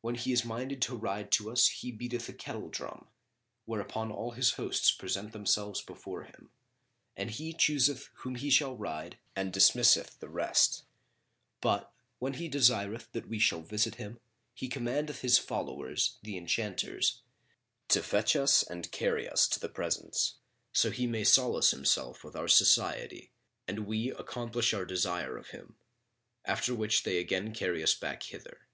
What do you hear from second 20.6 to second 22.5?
so he may solace himself with our